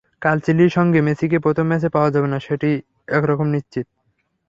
কাল 0.21 0.37
চিলির 0.45 0.71
সঙ্গে 0.77 0.99
মেসিকে 1.01 1.37
প্রথম 1.45 1.65
ম্যাচে 1.69 1.89
পাওয়া 1.95 2.09
যাবে 2.15 2.27
না—সেটি 2.29 2.69
একরকম 3.09 3.47
নিশ্চিতই। 3.55 3.91